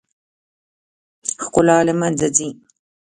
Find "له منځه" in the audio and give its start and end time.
1.87-2.27